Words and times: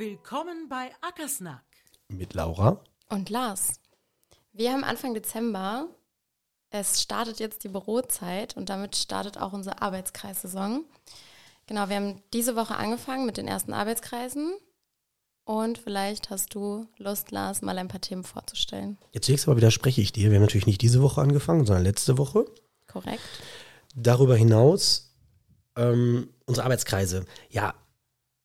Willkommen 0.00 0.70
bei 0.70 0.92
Ackersnack. 1.02 1.62
Mit 2.08 2.32
Laura. 2.32 2.82
Und 3.10 3.28
Lars. 3.28 3.74
Wir 4.50 4.72
haben 4.72 4.82
Anfang 4.82 5.12
Dezember. 5.12 5.88
Es 6.70 7.02
startet 7.02 7.38
jetzt 7.38 7.64
die 7.64 7.68
Bürozeit 7.68 8.56
und 8.56 8.70
damit 8.70 8.96
startet 8.96 9.36
auch 9.36 9.52
unsere 9.52 9.82
Arbeitskreissaison. 9.82 10.86
Genau, 11.66 11.90
wir 11.90 11.96
haben 11.96 12.22
diese 12.32 12.56
Woche 12.56 12.76
angefangen 12.76 13.26
mit 13.26 13.36
den 13.36 13.46
ersten 13.46 13.74
Arbeitskreisen. 13.74 14.54
Und 15.44 15.76
vielleicht 15.76 16.30
hast 16.30 16.54
du 16.54 16.86
Lust, 16.96 17.30
Lars, 17.30 17.60
mal 17.60 17.76
ein 17.76 17.88
paar 17.88 18.00
Themen 18.00 18.24
vorzustellen. 18.24 18.96
Jetzt 19.12 19.26
zunächst 19.26 19.48
aber 19.48 19.58
widerspreche 19.58 20.00
ich 20.00 20.12
dir. 20.12 20.30
Wir 20.30 20.36
haben 20.36 20.44
natürlich 20.44 20.66
nicht 20.66 20.80
diese 20.80 21.02
Woche 21.02 21.20
angefangen, 21.20 21.66
sondern 21.66 21.84
letzte 21.84 22.16
Woche. 22.16 22.46
Korrekt. 22.86 23.20
Darüber 23.94 24.34
hinaus 24.34 25.14
ähm, 25.76 26.32
unsere 26.46 26.64
Arbeitskreise. 26.64 27.26
Ja, 27.50 27.74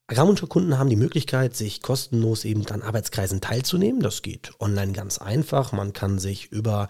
Agrarmonitor-Kunden 0.08 0.78
haben 0.78 0.90
die 0.90 0.96
Möglichkeit, 0.96 1.56
sich 1.56 1.82
kostenlos 1.82 2.46
eben 2.46 2.66
an 2.68 2.84
Arbeitskreisen 2.84 3.42
teilzunehmen. 3.42 4.02
Das 4.02 4.22
geht 4.22 4.52
online 4.60 4.92
ganz 4.92 5.18
einfach. 5.18 5.72
Man 5.72 5.94
kann 5.94 6.20
sich 6.20 6.52
über 6.52 6.90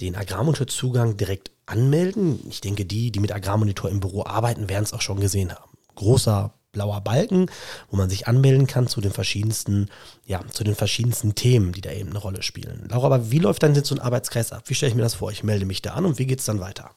den 0.00 0.14
Agrarmonitor-Zugang 0.14 1.16
direkt 1.16 1.50
anmelden. 1.66 2.38
Ich 2.48 2.60
denke, 2.60 2.84
die, 2.84 3.10
die 3.10 3.18
mit 3.18 3.32
Agrarmonitor 3.32 3.90
im 3.90 3.98
Büro 3.98 4.24
arbeiten, 4.24 4.68
werden 4.68 4.84
es 4.84 4.92
auch 4.92 5.00
schon 5.00 5.18
gesehen 5.18 5.52
haben. 5.52 5.72
Großer 5.96 6.54
blauer 6.70 7.00
Balken, 7.00 7.50
wo 7.90 7.96
man 7.96 8.10
sich 8.10 8.28
anmelden 8.28 8.66
kann 8.66 8.86
zu 8.86 9.00
den 9.00 9.12
verschiedensten, 9.12 9.88
ja, 10.24 10.40
zu 10.50 10.62
den 10.62 10.74
verschiedensten 10.74 11.34
Themen, 11.34 11.72
die 11.72 11.80
da 11.80 11.90
eben 11.90 12.10
eine 12.10 12.18
Rolle 12.18 12.42
spielen. 12.42 12.86
Laura, 12.88 13.06
aber 13.06 13.30
wie 13.30 13.38
läuft 13.38 13.62
dann 13.64 13.74
jetzt 13.74 13.88
so 13.88 13.94
ein 13.96 14.00
Arbeitskreis 14.00 14.52
ab? 14.52 14.64
Wie 14.66 14.74
stelle 14.74 14.90
ich 14.90 14.96
mir 14.96 15.02
das 15.02 15.14
vor? 15.14 15.32
Ich 15.32 15.42
melde 15.42 15.66
mich 15.66 15.82
da 15.82 15.94
an 15.94 16.04
und 16.04 16.18
wie 16.18 16.26
geht 16.26 16.40
es 16.40 16.44
dann 16.44 16.60
weiter? 16.60 16.90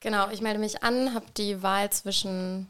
Genau, 0.00 0.28
ich 0.30 0.40
melde 0.42 0.58
mich 0.58 0.82
an, 0.82 1.14
habe 1.14 1.26
die 1.36 1.62
Wahl 1.62 1.90
zwischen 1.90 2.68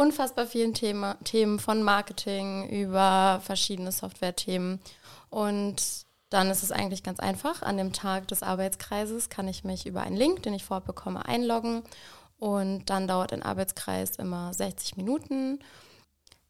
unfassbar 0.00 0.46
vielen 0.46 0.72
Thema, 0.72 1.18
Themen 1.24 1.58
von 1.58 1.82
Marketing 1.82 2.66
über 2.70 3.42
verschiedene 3.44 3.92
Software-Themen. 3.92 4.80
Und 5.28 6.06
dann 6.30 6.48
ist 6.50 6.62
es 6.62 6.72
eigentlich 6.72 7.02
ganz 7.02 7.20
einfach. 7.20 7.60
An 7.60 7.76
dem 7.76 7.92
Tag 7.92 8.26
des 8.28 8.42
Arbeitskreises 8.42 9.28
kann 9.28 9.46
ich 9.46 9.62
mich 9.62 9.84
über 9.84 10.00
einen 10.00 10.16
Link, 10.16 10.42
den 10.42 10.54
ich 10.54 10.64
vorab 10.64 10.86
bekomme, 10.86 11.26
einloggen. 11.26 11.82
Und 12.38 12.88
dann 12.88 13.06
dauert 13.08 13.34
ein 13.34 13.42
Arbeitskreis 13.42 14.16
immer 14.16 14.54
60 14.54 14.96
Minuten. 14.96 15.58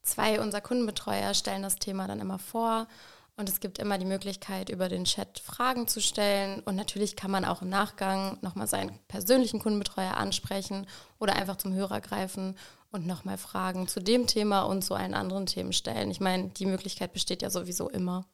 Zwei 0.01 0.39
unserer 0.39 0.61
Kundenbetreuer 0.61 1.33
stellen 1.33 1.61
das 1.61 1.75
Thema 1.75 2.07
dann 2.07 2.21
immer 2.21 2.39
vor. 2.39 2.87
Und 3.35 3.49
es 3.49 3.59
gibt 3.59 3.79
immer 3.79 3.97
die 3.97 4.05
Möglichkeit, 4.05 4.69
über 4.69 4.87
den 4.87 5.03
Chat 5.03 5.39
Fragen 5.39 5.87
zu 5.87 5.99
stellen. 5.99 6.61
Und 6.61 6.77
natürlich 6.77 7.17
kann 7.17 7.31
man 7.31 7.43
auch 7.43 7.61
im 7.61 7.69
Nachgang 7.69 8.37
nochmal 8.41 8.67
seinen 8.67 8.97
persönlichen 9.09 9.59
Kundenbetreuer 9.59 10.15
ansprechen 10.15 10.87
oder 11.19 11.35
einfach 11.35 11.57
zum 11.57 11.73
Hörer 11.73 11.99
greifen 11.99 12.55
und 12.91 13.07
nochmal 13.07 13.37
Fragen 13.37 13.87
zu 13.87 14.01
dem 14.01 14.27
Thema 14.27 14.63
und 14.63 14.83
zu 14.83 14.93
allen 14.93 15.13
anderen 15.13 15.45
Themen 15.45 15.73
stellen. 15.73 16.11
Ich 16.11 16.19
meine, 16.19 16.49
die 16.49 16.65
Möglichkeit 16.65 17.13
besteht 17.13 17.41
ja 17.41 17.49
sowieso 17.49 17.89
immer. 17.89 18.25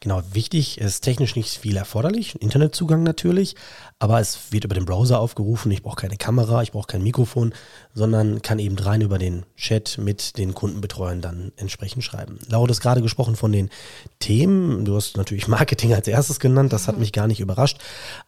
Genau, 0.00 0.22
wichtig 0.32 0.78
ist 0.78 1.00
technisch 1.00 1.34
nicht 1.34 1.56
viel 1.56 1.78
erforderlich, 1.78 2.34
Internetzugang 2.42 3.02
natürlich, 3.02 3.56
aber 3.98 4.20
es 4.20 4.52
wird 4.52 4.64
über 4.64 4.74
den 4.74 4.84
Browser 4.84 5.18
aufgerufen. 5.18 5.72
Ich 5.72 5.82
brauche 5.82 5.96
keine 5.96 6.18
Kamera, 6.18 6.62
ich 6.62 6.72
brauche 6.72 6.88
kein 6.88 7.02
Mikrofon, 7.02 7.54
sondern 7.94 8.42
kann 8.42 8.58
eben 8.58 8.78
rein 8.78 9.00
über 9.00 9.16
den 9.16 9.46
Chat 9.56 9.96
mit 9.96 10.36
den 10.36 10.52
Kundenbetreuern 10.52 11.22
dann 11.22 11.52
entsprechend 11.56 12.04
schreiben. 12.04 12.38
Laura 12.48 12.68
hat 12.68 12.80
gerade 12.82 13.00
gesprochen 13.00 13.34
von 13.34 13.50
den 13.50 13.70
Themen. 14.18 14.84
Du 14.84 14.94
hast 14.94 15.16
natürlich 15.16 15.48
Marketing 15.48 15.94
als 15.94 16.06
erstes 16.06 16.38
genannt, 16.38 16.74
das 16.74 16.86
hat 16.86 16.98
mich 16.98 17.12
gar 17.12 17.26
nicht 17.26 17.40
überrascht. 17.40 17.78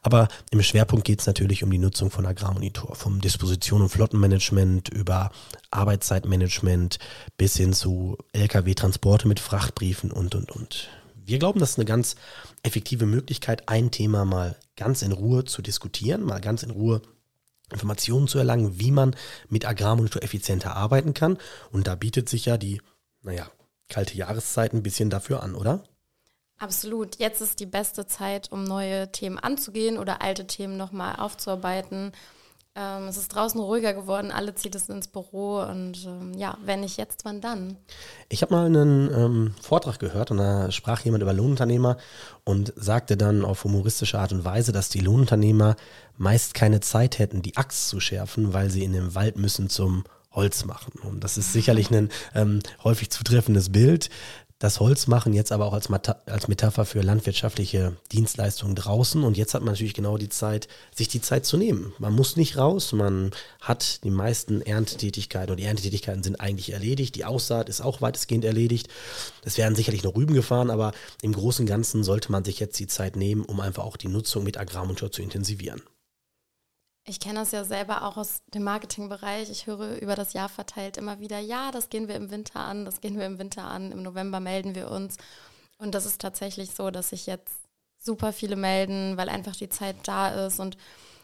Aber 0.01 0.29
im 0.49 0.63
Schwerpunkt 0.63 1.05
geht 1.05 1.19
es 1.19 1.27
natürlich 1.27 1.63
um 1.63 1.69
die 1.69 1.77
Nutzung 1.77 2.09
von 2.09 2.25
Agrarmonitor, 2.25 2.95
vom 2.95 3.21
Disposition- 3.21 3.83
und 3.83 3.89
Flottenmanagement 3.89 4.89
über 4.89 5.29
Arbeitszeitmanagement 5.69 6.97
bis 7.37 7.55
hin 7.55 7.73
zu 7.73 8.17
Lkw-Transporte 8.33 9.27
mit 9.27 9.39
Frachtbriefen 9.39 10.11
und, 10.11 10.33
und, 10.33 10.51
und. 10.51 10.89
Wir 11.27 11.39
glauben, 11.39 11.59
das 11.59 11.71
ist 11.71 11.77
eine 11.77 11.85
ganz 11.85 12.15
effektive 12.63 13.05
Möglichkeit, 13.05 13.67
ein 13.67 13.91
Thema 13.91 14.23
mal 14.23 14.55
ganz 14.77 15.01
in 15.01 15.11
Ruhe 15.11 15.43
zu 15.43 15.61
diskutieren, 15.61 16.23
mal 16.23 16.39
ganz 16.39 16.63
in 16.63 16.71
Ruhe 16.71 17.01
Informationen 17.69 18.29
zu 18.29 18.37
erlangen, 18.37 18.79
wie 18.79 18.91
man 18.91 19.13
mit 19.49 19.67
Agrarmonitor 19.67 20.23
effizienter 20.23 20.77
arbeiten 20.77 21.13
kann. 21.13 21.37
Und 21.69 21.85
da 21.85 21.95
bietet 21.95 22.29
sich 22.29 22.45
ja 22.45 22.57
die, 22.57 22.81
naja, 23.23 23.51
kalte 23.89 24.15
Jahreszeit 24.15 24.73
ein 24.73 24.83
bisschen 24.83 25.09
dafür 25.09 25.43
an, 25.43 25.53
oder? 25.53 25.83
Absolut. 26.59 27.17
Jetzt 27.17 27.41
ist 27.41 27.59
die 27.59 27.65
beste 27.65 28.07
Zeit, 28.07 28.49
um 28.53 28.63
neue 28.63 29.11
Themen 29.11 29.37
anzugehen 29.37 29.97
oder 29.97 30.21
alte 30.21 30.47
Themen 30.47 30.77
nochmal 30.77 31.17
aufzuarbeiten. 31.17 32.13
Ähm, 32.79 33.07
es 33.07 33.17
ist 33.17 33.29
draußen 33.29 33.59
ruhiger 33.59 33.95
geworden, 33.95 34.31
alle 34.31 34.53
zieht 34.53 34.75
es 34.75 34.87
ins 34.87 35.07
Büro 35.07 35.61
und 35.61 36.05
ähm, 36.05 36.33
ja, 36.37 36.59
wenn 36.63 36.81
nicht 36.81 36.97
jetzt, 36.97 37.25
wann 37.25 37.41
dann? 37.41 37.75
Ich 38.29 38.43
habe 38.43 38.53
mal 38.53 38.67
einen 38.67 39.11
ähm, 39.11 39.55
Vortrag 39.59 39.97
gehört 39.97 40.29
und 40.29 40.37
da 40.37 40.69
sprach 40.71 41.01
jemand 41.01 41.23
über 41.23 41.33
Lohnunternehmer 41.33 41.97
und 42.43 42.73
sagte 42.75 43.17
dann 43.17 43.43
auf 43.43 43.63
humoristische 43.63 44.19
Art 44.19 44.31
und 44.31 44.45
Weise, 44.45 44.73
dass 44.73 44.89
die 44.89 44.99
Lohnunternehmer 44.99 45.75
meist 46.17 46.53
keine 46.53 46.79
Zeit 46.79 47.17
hätten, 47.17 47.41
die 47.41 47.57
Axt 47.57 47.89
zu 47.89 47.99
schärfen, 47.99 48.53
weil 48.53 48.69
sie 48.69 48.83
in 48.83 48.93
den 48.93 49.15
Wald 49.15 49.37
müssen 49.37 49.69
zum 49.69 50.03
Holz 50.31 50.65
machen. 50.65 50.93
Und 51.01 51.23
das 51.23 51.39
ist 51.39 51.53
sicherlich 51.53 51.89
ein 51.89 52.09
ähm, 52.35 52.59
häufig 52.83 53.09
zutreffendes 53.09 53.71
Bild 53.71 54.11
das 54.59 54.79
Holz 54.79 55.05
machen, 55.05 55.33
jetzt 55.33 55.51
aber 55.51 55.65
auch 55.65 55.73
als, 55.73 55.89
als 56.25 56.47
Metapher 56.47 56.85
für 56.85 57.01
landwirtschaftliche 57.01 57.95
Dienstleistungen 58.11 58.75
draußen. 58.75 59.23
Und 59.23 59.37
jetzt 59.37 59.53
hat 59.53 59.61
man 59.61 59.73
natürlich 59.73 59.93
genau 59.93 60.17
die 60.17 60.29
Zeit, 60.29 60.67
sich 60.95 61.07
die 61.07 61.21
Zeit 61.21 61.45
zu 61.45 61.57
nehmen. 61.57 61.93
Man 61.99 62.13
muss 62.13 62.37
nicht 62.37 62.57
raus, 62.57 62.91
man 62.91 63.31
hat 63.61 64.03
die 64.03 64.09
meisten 64.09 64.61
Erntetätigkeiten 64.61 65.51
und 65.51 65.57
die 65.57 65.65
Erntetätigkeiten 65.65 66.23
sind 66.23 66.41
eigentlich 66.41 66.73
erledigt. 66.73 67.15
Die 67.15 67.25
Aussaat 67.25 67.69
ist 67.69 67.81
auch 67.81 68.01
weitestgehend 68.01 68.45
erledigt. 68.45 68.87
Es 69.43 69.59
werden 69.59 69.75
sicherlich 69.75 70.03
noch 70.03 70.15
Rüben 70.15 70.33
gefahren, 70.33 70.71
aber 70.71 70.91
im 71.21 71.33
Großen 71.33 71.63
und 71.63 71.69
Ganzen 71.69 72.03
sollte 72.03 72.31
man 72.31 72.43
sich 72.43 72.59
jetzt 72.59 72.79
die 72.79 72.87
Zeit 72.87 73.15
nehmen, 73.15 73.45
um 73.45 73.59
einfach 73.59 73.83
auch 73.83 73.97
die 73.97 74.07
Nutzung 74.07 74.43
mit 74.43 74.57
Agrarmonitor 74.57 75.11
zu 75.11 75.21
intensivieren. 75.21 75.81
Ich 77.09 77.21
kenne 77.21 77.39
das 77.39 77.51
ja 77.51 77.63
selber 77.63 78.03
auch 78.03 78.17
aus 78.17 78.41
dem 78.53 78.65
Marketingbereich. 78.65 79.49
Ich 79.49 79.65
höre 79.65 79.95
über 80.01 80.15
das 80.15 80.33
Jahr 80.33 80.49
verteilt 80.49 80.97
immer 80.97 81.21
wieder, 81.21 81.39
ja, 81.39 81.71
das 81.71 81.87
gehen 81.89 82.09
wir 82.09 82.15
im 82.15 82.31
Winter 82.31 82.59
an, 82.59 82.83
das 82.83 82.99
gehen 82.99 83.17
wir 83.17 83.25
im 83.25 83.39
Winter 83.39 83.63
an, 83.63 83.93
im 83.93 84.03
November 84.03 84.41
melden 84.41 84.75
wir 84.75 84.91
uns. 84.91 85.15
Und 85.77 85.95
das 85.95 86.05
ist 86.05 86.19
tatsächlich 86.19 86.71
so, 86.71 86.91
dass 86.91 87.09
sich 87.09 87.25
jetzt 87.25 87.61
super 87.97 88.33
viele 88.33 88.57
melden, 88.57 89.15
weil 89.15 89.29
einfach 89.29 89.55
die 89.55 89.69
Zeit 89.69 89.95
da 90.03 90.47
ist. 90.47 90.59
Und 90.59 90.75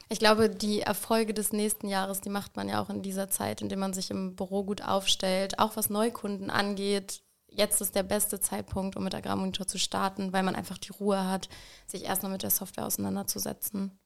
ich 0.08 0.18
glaube, 0.18 0.48
die 0.48 0.80
Erfolge 0.80 1.34
des 1.34 1.52
nächsten 1.52 1.88
Jahres, 1.88 2.22
die 2.22 2.30
macht 2.30 2.56
man 2.56 2.66
ja 2.66 2.80
auch 2.80 2.88
in 2.88 3.02
dieser 3.02 3.28
Zeit, 3.28 3.60
indem 3.60 3.80
man 3.80 3.92
sich 3.92 4.10
im 4.10 4.36
Büro 4.36 4.64
gut 4.64 4.80
aufstellt, 4.80 5.58
auch 5.58 5.76
was 5.76 5.90
Neukunden 5.90 6.48
angeht. 6.48 7.22
Jetzt 7.48 7.82
ist 7.82 7.94
der 7.94 8.04
beste 8.04 8.40
Zeitpunkt, 8.40 8.96
um 8.96 9.04
mit 9.04 9.14
Agrarmonitor 9.14 9.66
zu 9.66 9.78
starten, 9.78 10.32
weil 10.32 10.44
man 10.44 10.56
einfach 10.56 10.78
die 10.78 10.92
Ruhe 10.92 11.28
hat, 11.28 11.50
sich 11.86 12.04
erstmal 12.04 12.32
mit 12.32 12.42
der 12.42 12.50
Software 12.50 12.86
auseinanderzusetzen. 12.86 13.98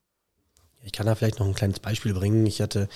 Ich 0.83 0.93
kann 0.93 1.07
da 1.07 1.15
vielleicht 1.15 1.39
noch 1.39 1.47
ein 1.47 1.55
kleines 1.55 1.81
Beispiel 1.81 2.15
bringen. 2.15 2.47
Ich 2.47 2.61
hatte 2.61 2.89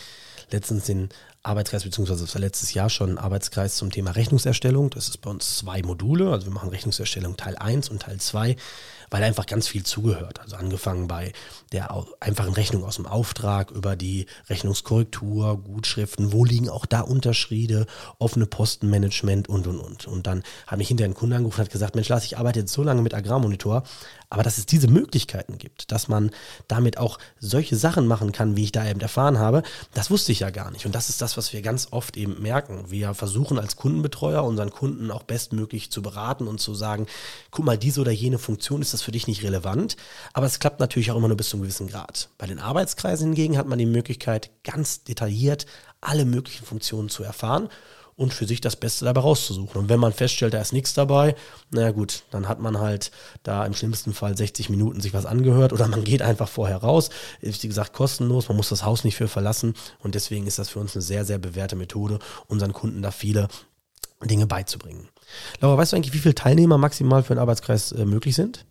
letztens 0.52 0.84
den 0.84 1.08
Arbeitskreis, 1.42 1.82
beziehungsweise 1.82 2.24
das 2.24 2.34
war 2.34 2.40
letztes 2.40 2.72
Jahr 2.74 2.88
schon 2.88 3.10
ein 3.10 3.18
Arbeitskreis 3.18 3.76
zum 3.76 3.90
Thema 3.90 4.12
Rechnungserstellung. 4.12 4.90
Das 4.90 5.08
ist 5.08 5.18
bei 5.18 5.30
uns 5.30 5.58
zwei 5.58 5.82
Module. 5.82 6.30
Also 6.30 6.46
wir 6.46 6.52
machen 6.52 6.68
Rechnungserstellung 6.68 7.36
Teil 7.36 7.56
1 7.56 7.88
und 7.88 8.02
Teil 8.02 8.18
2 8.18 8.56
weil 9.12 9.22
einfach 9.22 9.46
ganz 9.46 9.68
viel 9.68 9.84
zugehört. 9.84 10.40
Also 10.40 10.56
angefangen 10.56 11.06
bei 11.06 11.32
der 11.70 11.94
einfachen 12.20 12.54
Rechnung 12.54 12.82
aus 12.84 12.96
dem 12.96 13.06
Auftrag 13.06 13.70
über 13.70 13.94
die 13.94 14.26
Rechnungskorrektur, 14.48 15.58
Gutschriften, 15.62 16.32
wo 16.32 16.44
liegen 16.44 16.70
auch 16.70 16.86
da 16.86 17.02
Unterschriede, 17.02 17.86
offene 18.18 18.46
Postenmanagement 18.46 19.48
und 19.48 19.66
und 19.66 19.78
und. 19.78 20.06
Und 20.06 20.26
dann 20.26 20.42
hat 20.66 20.78
mich 20.78 20.88
hinterher 20.88 21.10
ein 21.10 21.14
Kunde 21.14 21.36
angerufen 21.36 21.60
und 21.60 21.66
hat 21.66 21.72
gesagt, 21.72 21.94
Mensch 21.94 22.08
Lars, 22.08 22.24
ich 22.24 22.38
arbeite 22.38 22.60
jetzt 22.60 22.72
so 22.72 22.82
lange 22.82 23.02
mit 23.02 23.14
Agrarmonitor, 23.14 23.82
aber 24.30 24.42
dass 24.42 24.56
es 24.56 24.64
diese 24.64 24.88
Möglichkeiten 24.88 25.58
gibt, 25.58 25.92
dass 25.92 26.08
man 26.08 26.30
damit 26.66 26.96
auch 26.96 27.18
solche 27.38 27.76
Sachen 27.76 28.06
machen 28.06 28.32
kann, 28.32 28.56
wie 28.56 28.64
ich 28.64 28.72
da 28.72 28.88
eben 28.88 29.00
erfahren 29.00 29.38
habe, 29.38 29.62
das 29.92 30.10
wusste 30.10 30.32
ich 30.32 30.41
ja 30.42 30.50
gar 30.50 30.70
nicht. 30.70 30.84
Und 30.84 30.94
das 30.94 31.08
ist 31.08 31.22
das, 31.22 31.36
was 31.36 31.52
wir 31.52 31.62
ganz 31.62 31.88
oft 31.90 32.16
eben 32.16 32.42
merken. 32.42 32.90
Wir 32.90 33.14
versuchen 33.14 33.58
als 33.58 33.76
Kundenbetreuer 33.76 34.44
unseren 34.44 34.70
Kunden 34.70 35.10
auch 35.10 35.22
bestmöglich 35.22 35.90
zu 35.90 36.02
beraten 36.02 36.46
und 36.46 36.60
zu 36.60 36.74
sagen, 36.74 37.06
guck 37.50 37.64
mal, 37.64 37.78
diese 37.78 38.00
oder 38.02 38.12
jene 38.12 38.38
Funktion 38.38 38.82
ist 38.82 38.92
das 38.92 39.02
für 39.02 39.12
dich 39.12 39.26
nicht 39.26 39.42
relevant, 39.42 39.96
aber 40.34 40.46
es 40.46 40.58
klappt 40.58 40.80
natürlich 40.80 41.10
auch 41.10 41.16
immer 41.16 41.28
nur 41.28 41.36
bis 41.36 41.48
zu 41.48 41.56
einem 41.56 41.62
gewissen 41.62 41.88
Grad. 41.88 42.28
Bei 42.36 42.46
den 42.46 42.58
Arbeitskreisen 42.58 43.28
hingegen 43.28 43.56
hat 43.56 43.66
man 43.66 43.78
die 43.78 43.86
Möglichkeit, 43.86 44.50
ganz 44.64 45.04
detailliert 45.04 45.66
alle 46.00 46.24
möglichen 46.24 46.66
Funktionen 46.66 47.08
zu 47.08 47.22
erfahren 47.22 47.68
und 48.16 48.34
für 48.34 48.46
sich 48.46 48.60
das 48.60 48.76
Beste 48.76 49.04
dabei 49.04 49.20
rauszusuchen. 49.20 49.80
Und 49.80 49.88
wenn 49.88 50.00
man 50.00 50.12
feststellt, 50.12 50.54
da 50.54 50.60
ist 50.60 50.72
nichts 50.72 50.94
dabei, 50.94 51.34
naja 51.70 51.90
gut, 51.90 52.24
dann 52.30 52.48
hat 52.48 52.60
man 52.60 52.78
halt 52.78 53.10
da 53.42 53.64
im 53.64 53.74
schlimmsten 53.74 54.12
Fall 54.12 54.36
60 54.36 54.68
Minuten 54.70 55.00
sich 55.00 55.14
was 55.14 55.26
angehört 55.26 55.72
oder 55.72 55.88
man 55.88 56.04
geht 56.04 56.22
einfach 56.22 56.48
vorher 56.48 56.78
raus. 56.78 57.10
Ist 57.40 57.62
wie 57.62 57.68
gesagt 57.68 57.92
kostenlos, 57.92 58.48
man 58.48 58.56
muss 58.56 58.68
das 58.68 58.84
Haus 58.84 59.04
nicht 59.04 59.16
für 59.16 59.28
verlassen 59.28 59.74
und 59.98 60.14
deswegen 60.14 60.46
ist 60.46 60.58
das 60.58 60.68
für 60.68 60.78
uns 60.78 60.94
eine 60.94 61.02
sehr, 61.02 61.24
sehr 61.24 61.38
bewährte 61.38 61.76
Methode, 61.76 62.18
unseren 62.46 62.72
Kunden 62.72 63.02
da 63.02 63.10
viele 63.10 63.48
Dinge 64.24 64.46
beizubringen. 64.46 65.08
Laura, 65.60 65.76
weißt 65.78 65.92
du 65.92 65.96
eigentlich, 65.96 66.12
wie 66.12 66.18
viele 66.18 66.34
Teilnehmer 66.34 66.78
maximal 66.78 67.22
für 67.22 67.32
einen 67.32 67.40
Arbeitskreis 67.40 67.92
äh, 67.92 68.04
möglich 68.04 68.34
sind? 68.34 68.66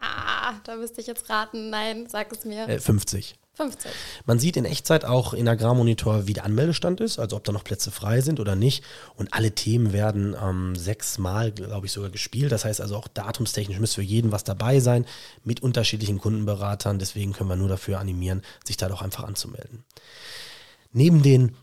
Ah, 0.00 0.54
da 0.64 0.76
müsste 0.76 1.00
ich 1.00 1.06
jetzt 1.06 1.28
raten. 1.28 1.70
Nein, 1.70 2.06
sag 2.08 2.32
es 2.32 2.44
mir. 2.44 2.68
Äh, 2.68 2.78
50. 2.78 3.36
50. 3.58 3.90
Man 4.24 4.38
sieht 4.38 4.56
in 4.56 4.64
Echtzeit 4.64 5.04
auch 5.04 5.34
in 5.34 5.48
Agrarmonitor, 5.48 6.28
wie 6.28 6.32
der 6.32 6.44
Anmeldestand 6.44 7.00
ist, 7.00 7.18
also 7.18 7.36
ob 7.36 7.44
da 7.44 7.50
noch 7.50 7.64
Plätze 7.64 7.90
frei 7.90 8.20
sind 8.20 8.38
oder 8.38 8.54
nicht. 8.54 8.84
Und 9.16 9.34
alle 9.34 9.50
Themen 9.50 9.92
werden 9.92 10.36
ähm, 10.40 10.76
sechsmal, 10.76 11.50
glaube 11.50 11.86
ich, 11.86 11.92
sogar 11.92 12.10
gespielt. 12.10 12.52
Das 12.52 12.64
heißt 12.64 12.80
also 12.80 12.96
auch 12.96 13.08
datumstechnisch 13.08 13.80
müsste 13.80 13.96
für 13.96 14.02
jeden 14.02 14.30
was 14.30 14.44
dabei 14.44 14.78
sein, 14.78 15.04
mit 15.42 15.60
unterschiedlichen 15.60 16.18
Kundenberatern. 16.18 17.00
Deswegen 17.00 17.32
können 17.32 17.50
wir 17.50 17.56
nur 17.56 17.68
dafür 17.68 17.98
animieren, 17.98 18.42
sich 18.64 18.76
da 18.76 18.88
doch 18.88 19.02
einfach 19.02 19.24
anzumelden. 19.24 19.84
Neben 20.92 21.22
den 21.22 21.56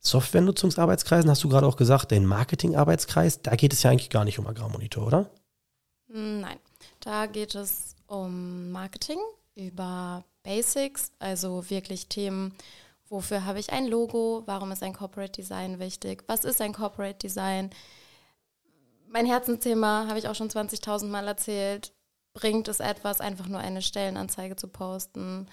Softwarenutzungsarbeitskreisen 0.00 1.30
hast 1.30 1.44
du 1.44 1.48
gerade 1.48 1.66
auch 1.66 1.76
gesagt, 1.76 2.10
den 2.10 2.26
Marketingarbeitskreis, 2.26 3.42
da 3.42 3.54
geht 3.54 3.72
es 3.72 3.84
ja 3.84 3.90
eigentlich 3.90 4.10
gar 4.10 4.24
nicht 4.24 4.38
um 4.38 4.46
Agrarmonitor, 4.46 5.06
oder? 5.06 5.30
Nein, 6.08 6.58
da 6.98 7.26
geht 7.26 7.54
es 7.54 7.94
um 8.08 8.72
Marketing 8.72 9.18
über 9.60 10.24
Basics, 10.42 11.12
also 11.18 11.68
wirklich 11.68 12.08
Themen, 12.08 12.54
wofür 13.08 13.44
habe 13.44 13.58
ich 13.58 13.72
ein 13.72 13.86
Logo, 13.86 14.42
warum 14.46 14.72
ist 14.72 14.82
ein 14.82 14.94
Corporate 14.94 15.32
Design 15.32 15.78
wichtig, 15.78 16.24
was 16.26 16.44
ist 16.44 16.60
ein 16.60 16.72
Corporate 16.72 17.18
Design. 17.18 17.70
Mein 19.08 19.26
Herzensthema 19.26 20.06
habe 20.08 20.18
ich 20.18 20.28
auch 20.28 20.34
schon 20.34 20.48
20.000 20.48 21.06
Mal 21.06 21.26
erzählt. 21.26 21.92
Bringt 22.32 22.68
es 22.68 22.78
etwas, 22.78 23.20
einfach 23.20 23.48
nur 23.48 23.58
eine 23.58 23.82
Stellenanzeige 23.82 24.54
zu 24.54 24.68
posten? 24.68 25.48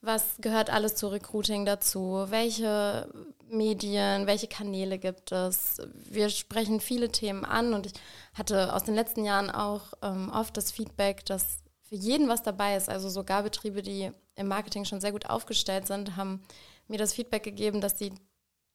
Was 0.00 0.36
gehört 0.38 0.70
alles 0.70 0.96
zu 0.96 1.08
Recruiting 1.08 1.66
dazu? 1.66 2.26
Welche 2.28 3.08
Medien, 3.48 4.26
welche 4.26 4.48
Kanäle 4.48 4.98
gibt 4.98 5.32
es? 5.32 5.82
Wir 5.94 6.30
sprechen 6.30 6.80
viele 6.80 7.10
Themen 7.10 7.44
an 7.44 7.74
und 7.74 7.86
ich 7.86 7.92
hatte 8.32 8.74
aus 8.74 8.84
den 8.84 8.94
letzten 8.94 9.24
Jahren 9.24 9.50
auch 9.50 9.92
ähm, 10.02 10.30
oft 10.30 10.56
das 10.56 10.72
Feedback, 10.72 11.24
dass 11.26 11.63
für 11.88 11.94
jeden 11.94 12.28
was 12.28 12.42
dabei 12.42 12.76
ist. 12.76 12.88
Also 12.88 13.08
sogar 13.08 13.42
Betriebe, 13.42 13.82
die 13.82 14.10
im 14.36 14.48
Marketing 14.48 14.84
schon 14.84 15.00
sehr 15.00 15.12
gut 15.12 15.26
aufgestellt 15.26 15.86
sind, 15.86 16.16
haben 16.16 16.42
mir 16.88 16.98
das 16.98 17.14
Feedback 17.14 17.42
gegeben, 17.42 17.80
dass 17.80 17.98
sie 17.98 18.12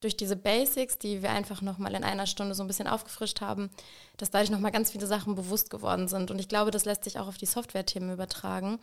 durch 0.02 0.16
diese 0.16 0.36
Basics, 0.36 0.98
die 0.98 1.22
wir 1.22 1.32
einfach 1.32 1.62
nochmal 1.62 1.94
in 1.94 2.04
einer 2.04 2.26
Stunde 2.26 2.56
so 2.56 2.64
ein 2.64 2.68
bisschen 2.68 2.88
aufgefrischt 2.88 3.42
haben, 3.42 3.70
dass 4.18 4.32
dadurch 4.32 4.50
nochmal 4.50 4.72
ganz 4.72 4.92
viele 4.92 5.08
Sachen 5.08 5.36
bewusst 5.36 5.70
geworden 5.70 6.08
sind. 6.08 6.32
Und 6.32 6.40
ich 6.40 6.48
glaube, 6.48 6.72
das 6.72 6.86
lässt 6.86 7.04
sich 7.04 7.20
auch 7.20 7.28
auf 7.28 7.38
die 7.38 7.46
Software-Themen 7.46 8.14
übertragen. 8.14 8.80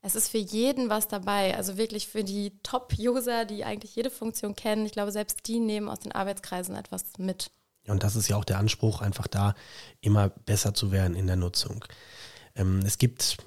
Es 0.00 0.14
ist 0.14 0.28
für 0.28 0.38
jeden 0.38 0.90
was 0.90 1.08
dabei, 1.08 1.56
also 1.56 1.76
wirklich 1.76 2.06
für 2.06 2.22
die 2.22 2.52
Top-User, 2.62 3.46
die 3.46 3.64
eigentlich 3.64 3.96
jede 3.96 4.10
Funktion 4.10 4.54
kennen. 4.54 4.86
Ich 4.86 4.92
glaube, 4.92 5.10
selbst 5.10 5.46
die 5.48 5.58
nehmen 5.58 5.88
aus 5.88 6.00
den 6.00 6.12
Arbeitskreisen 6.12 6.76
etwas 6.76 7.04
mit. 7.18 7.50
Und 7.86 8.02
das 8.02 8.14
ist 8.14 8.28
ja 8.28 8.36
auch 8.36 8.44
der 8.44 8.58
Anspruch, 8.58 9.00
einfach 9.00 9.26
da 9.26 9.54
immer 10.00 10.28
besser 10.28 10.74
zu 10.74 10.92
werden 10.92 11.16
in 11.16 11.26
der 11.26 11.36
Nutzung. 11.36 11.84
Ähm, 12.54 12.80
es 12.84 12.98
gibt 12.98 13.38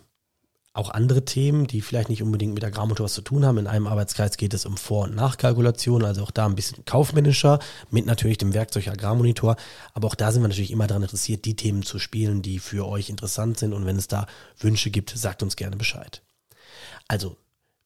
auch 0.74 0.90
andere 0.90 1.26
Themen, 1.26 1.68
die 1.68 1.82
vielleicht 1.82 2.10
nicht 2.10 2.24
unbedingt 2.24 2.54
mit 2.54 2.64
Agrarmotor 2.64 3.06
was 3.06 3.14
zu 3.14 3.22
tun 3.22 3.46
haben. 3.46 3.58
In 3.58 3.68
einem 3.68 3.88
Arbeitskreis 3.88 4.38
geht 4.38 4.54
es 4.54 4.66
um 4.66 4.78
Vor- 4.78 5.04
und 5.04 5.16
Nachkalkulation, 5.16 6.06
also 6.06 6.24
auch 6.24 6.32
da 6.32 6.46
ein 6.46 6.56
bisschen 6.56 6.86
kaufmännischer, 6.86 7.60
mit 7.90 8.06
natürlich 8.06 8.38
dem 8.38 8.54
Werkzeug 8.54 8.88
Agrarmonitor. 8.88 9.58
Aber 9.94 10.08
auch 10.08 10.16
da 10.16 10.32
sind 10.32 10.42
wir 10.42 10.48
natürlich 10.48 10.72
immer 10.72 10.88
daran 10.88 11.04
interessiert, 11.04 11.44
die 11.44 11.58
Themen 11.58 11.84
zu 11.84 12.00
spielen, 12.00 12.42
die 12.42 12.60
für 12.60 12.88
euch 12.88 13.10
interessant 13.10 13.60
sind. 13.60 13.74
Und 13.74 13.86
wenn 13.86 13.98
es 13.98 14.08
da 14.08 14.28
Wünsche 14.60 14.92
gibt, 14.92 15.10
sagt 15.10 15.44
uns 15.44 15.58
gerne 15.58 15.76
Bescheid. 15.76 16.22
Also 17.10 17.36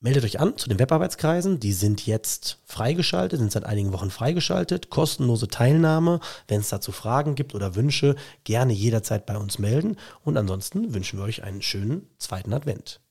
Meldet 0.06 0.24
euch 0.24 0.40
an 0.40 0.56
zu 0.56 0.70
den 0.70 0.78
Webarbeitskreisen. 0.78 1.60
Die 1.60 1.74
sind 1.74 2.06
jetzt 2.06 2.60
freigeschaltet, 2.64 3.40
sind 3.40 3.52
seit 3.52 3.66
einigen 3.66 3.92
Wochen 3.92 4.12
freigeschaltet. 4.12 4.92
Kostenlose 4.92 5.48
Teilnahme. 5.48 6.20
Wenn 6.48 6.60
es 6.60 6.70
dazu 6.70 6.92
Fragen 6.92 7.34
gibt 7.34 7.56
oder 7.56 7.74
Wünsche, 7.74 8.16
gerne 8.44 8.72
jederzeit 8.72 9.26
bei 9.26 9.36
uns 9.36 9.58
melden. 9.58 9.98
Und 10.24 10.38
ansonsten 10.38 10.94
wünschen 10.94 11.18
wir 11.18 11.26
euch 11.26 11.42
einen 11.42 11.64
schönen 11.64 12.08
zweiten 12.20 12.54
Advent. 12.54 13.02